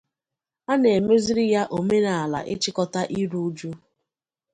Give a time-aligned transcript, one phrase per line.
[0.71, 3.71] a na-emezịrị ya omenala ịchịkọta iru uju